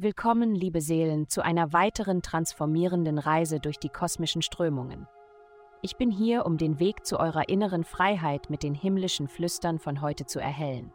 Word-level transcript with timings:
Willkommen, 0.00 0.54
liebe 0.54 0.80
Seelen, 0.80 1.28
zu 1.28 1.44
einer 1.44 1.72
weiteren 1.72 2.22
transformierenden 2.22 3.18
Reise 3.18 3.58
durch 3.58 3.78
die 3.78 3.88
kosmischen 3.88 4.42
Strömungen. 4.42 5.08
Ich 5.82 5.96
bin 5.96 6.10
hier, 6.10 6.46
um 6.46 6.56
den 6.56 6.78
Weg 6.78 7.04
zu 7.04 7.18
eurer 7.18 7.48
inneren 7.48 7.82
Freiheit 7.82 8.48
mit 8.48 8.62
den 8.62 8.74
himmlischen 8.74 9.26
Flüstern 9.26 9.80
von 9.80 10.00
heute 10.00 10.24
zu 10.24 10.38
erhellen. 10.38 10.92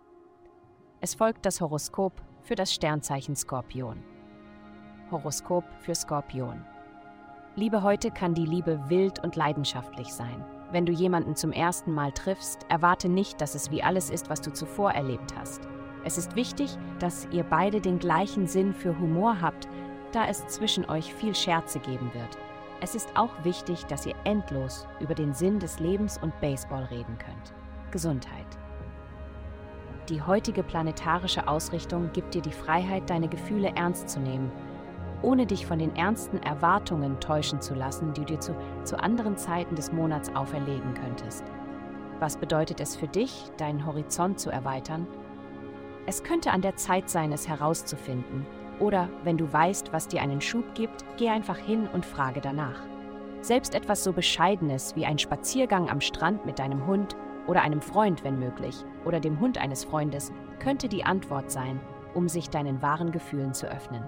Es 1.02 1.16
folgt 1.16 1.46
das 1.46 1.60
Horoskop 1.60 2.14
für 2.44 2.56
das 2.56 2.74
Sternzeichen 2.74 3.36
Skorpion. 3.36 4.02
Horoskop 5.12 5.66
für 5.80 5.96
Skorpion. 5.96 6.66
Liebe 7.56 7.84
heute 7.84 8.10
kann 8.10 8.34
die 8.34 8.46
Liebe 8.46 8.90
wild 8.90 9.22
und 9.22 9.36
leidenschaftlich 9.36 10.14
sein. 10.14 10.46
Wenn 10.72 10.86
du 10.86 10.94
jemanden 10.94 11.36
zum 11.36 11.52
ersten 11.52 11.92
Mal 11.92 12.14
triffst, 12.14 12.66
erwarte 12.70 13.10
nicht, 13.10 13.42
dass 13.42 13.54
es 13.54 13.70
wie 13.70 13.84
alles 13.84 14.10
ist, 14.10 14.30
was 14.30 14.40
du 14.40 14.54
zuvor 14.54 14.92
erlebt 14.92 15.36
hast. 15.38 15.68
Es 16.04 16.18
ist 16.18 16.36
wichtig, 16.36 16.78
dass 17.00 17.28
ihr 17.32 17.44
beide 17.44 17.82
den 17.82 18.00
gleichen 18.00 18.48
Sinn 18.48 18.74
für 18.74 18.98
Humor 19.00 19.42
habt, 19.42 19.68
da 20.12 20.28
es 20.28 20.46
zwischen 20.48 20.90
euch 20.90 21.14
viel 21.14 21.34
Scherze 21.34 21.80
geben 21.80 22.12
wird. 22.14 22.38
Es 22.82 22.96
ist 22.96 23.16
auch 23.16 23.32
wichtig, 23.44 23.86
dass 23.86 24.06
ihr 24.06 24.16
endlos 24.26 24.88
über 25.00 25.16
den 25.16 25.34
Sinn 25.34 25.60
des 25.60 25.80
Lebens 25.80 26.20
und 26.22 26.38
Baseball 26.42 26.84
reden 26.86 27.18
könnt. 27.18 27.54
Gesundheit. 27.92 28.46
Die 30.10 30.22
heutige 30.22 30.64
planetarische 30.64 31.48
Ausrichtung 31.48 32.10
gibt 32.12 32.34
dir 32.34 32.42
die 32.42 32.52
Freiheit, 32.52 33.10
deine 33.10 33.30
Gefühle 33.30 33.72
ernst 33.76 34.10
zu 34.10 34.20
nehmen 34.20 34.52
ohne 35.24 35.46
dich 35.46 35.66
von 35.66 35.80
den 35.80 35.96
ernsten 35.96 36.38
Erwartungen 36.44 37.20
täuschen 37.20 37.62
zu 37.62 37.74
lassen, 37.74 38.14
die 38.14 38.22
du 38.22 38.34
dir 38.34 38.40
zu, 38.40 38.56
zu 38.84 39.00
anderen 39.00 39.38
Zeiten 39.38 39.76
des 39.76 39.92
Monats 39.92 40.30
auferlegen 40.36 40.94
könntest. 40.94 41.46
Was 42.20 42.38
bedeutet 42.38 42.80
es 42.80 42.96
für 42.96 43.08
dich, 43.08 43.50
deinen 43.58 43.86
Horizont 43.86 44.40
zu 44.40 44.50
erweitern? 44.52 45.08
Es 46.06 46.24
könnte 46.24 46.52
an 46.52 46.62
der 46.62 46.76
Zeit 46.76 47.10
sein, 47.10 47.32
es 47.32 47.48
herauszufinden. 47.48 48.46
Oder 48.80 49.10
wenn 49.24 49.38
du 49.38 49.52
weißt, 49.52 49.94
was 49.94 50.08
dir 50.08 50.22
einen 50.22 50.42
Schub 50.42 50.76
gibt, 50.76 51.06
geh 51.18 51.30
einfach 51.30 51.58
hin 51.58 51.88
und 51.94 52.06
frage 52.06 52.42
danach. 52.42 52.82
Selbst 53.42 53.76
etwas 53.76 54.04
so 54.04 54.14
Bescheidenes 54.14 54.96
wie 54.96 55.06
ein 55.06 55.20
Spaziergang 55.20 55.90
am 55.90 56.02
Strand 56.02 56.46
mit 56.46 56.60
deinem 56.60 56.86
Hund 56.86 57.16
oder 57.48 57.62
einem 57.62 57.82
Freund, 57.82 58.24
wenn 58.24 58.40
möglich, 58.40 58.84
oder 59.06 59.20
dem 59.20 59.40
Hund 59.40 59.58
eines 59.58 59.84
Freundes, 59.84 60.32
könnte 60.60 60.88
die 60.88 61.04
Antwort 61.04 61.52
sein, 61.52 61.80
um 62.14 62.30
sich 62.30 62.50
deinen 62.50 62.82
wahren 62.82 63.12
Gefühlen 63.12 63.54
zu 63.54 63.68
öffnen. 63.68 64.08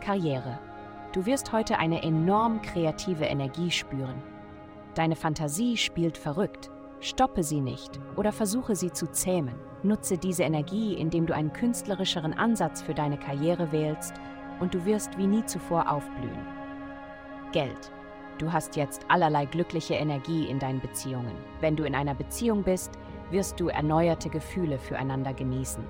Karriere. 0.00 0.58
Du 1.12 1.26
wirst 1.26 1.52
heute 1.52 1.78
eine 1.78 2.02
enorm 2.02 2.62
kreative 2.62 3.24
Energie 3.24 3.70
spüren. 3.70 4.22
Deine 4.94 5.16
Fantasie 5.16 5.76
spielt 5.76 6.16
verrückt. 6.16 6.70
Stoppe 7.00 7.42
sie 7.42 7.60
nicht 7.62 7.98
oder 8.16 8.30
versuche 8.30 8.76
sie 8.76 8.92
zu 8.92 9.10
zähmen. 9.10 9.54
Nutze 9.82 10.18
diese 10.18 10.42
Energie, 10.42 10.94
indem 10.94 11.24
du 11.26 11.34
einen 11.34 11.52
künstlerischeren 11.52 12.34
Ansatz 12.34 12.82
für 12.82 12.92
deine 12.92 13.16
Karriere 13.16 13.72
wählst 13.72 14.12
und 14.60 14.74
du 14.74 14.84
wirst 14.84 15.16
wie 15.16 15.26
nie 15.26 15.44
zuvor 15.46 15.90
aufblühen. 15.90 16.46
Geld. 17.52 17.90
Du 18.36 18.52
hast 18.52 18.76
jetzt 18.76 19.04
allerlei 19.08 19.46
glückliche 19.46 19.94
Energie 19.94 20.46
in 20.46 20.58
deinen 20.58 20.80
Beziehungen. 20.80 21.34
Wenn 21.60 21.76
du 21.76 21.84
in 21.84 21.94
einer 21.94 22.14
Beziehung 22.14 22.62
bist, 22.62 22.92
wirst 23.30 23.58
du 23.60 23.68
erneuerte 23.68 24.28
Gefühle 24.28 24.78
füreinander 24.78 25.32
genießen. 25.32 25.84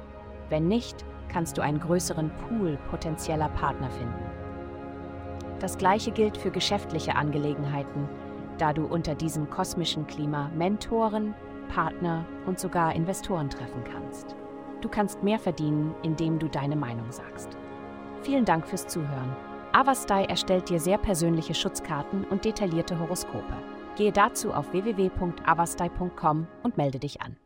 Wenn 0.48 0.68
nicht, 0.68 1.04
kannst 1.28 1.58
du 1.58 1.62
einen 1.62 1.80
größeren 1.80 2.30
Pool 2.36 2.78
potenzieller 2.88 3.48
Partner 3.50 3.90
finden. 3.90 4.24
Das 5.58 5.76
gleiche 5.76 6.10
gilt 6.10 6.36
für 6.36 6.50
geschäftliche 6.50 7.16
Angelegenheiten, 7.16 8.08
da 8.60 8.72
du 8.72 8.84
unter 8.86 9.14
diesem 9.14 9.48
kosmischen 9.48 10.06
Klima 10.06 10.50
Mentoren, 10.54 11.34
Partner 11.68 12.26
und 12.46 12.58
sogar 12.58 12.94
Investoren 12.94 13.48
treffen 13.48 13.84
kannst. 13.84 14.36
Du 14.80 14.88
kannst 14.88 15.22
mehr 15.22 15.38
verdienen, 15.38 15.94
indem 16.02 16.38
du 16.38 16.48
deine 16.48 16.76
Meinung 16.76 17.10
sagst. 17.12 17.56
Vielen 18.22 18.44
Dank 18.44 18.66
fürs 18.66 18.86
Zuhören. 18.86 19.36
Avastai 19.72 20.24
erstellt 20.24 20.68
dir 20.68 20.80
sehr 20.80 20.98
persönliche 20.98 21.54
Schutzkarten 21.54 22.24
und 22.24 22.44
detaillierte 22.44 22.98
Horoskope. 22.98 23.54
Gehe 23.96 24.12
dazu 24.12 24.52
auf 24.52 24.72
www.avastai.com 24.72 26.46
und 26.62 26.76
melde 26.76 26.98
dich 26.98 27.20
an. 27.22 27.36